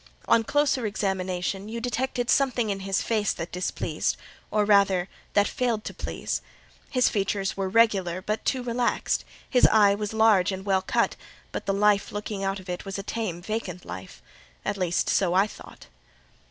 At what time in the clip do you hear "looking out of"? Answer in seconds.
12.11-12.67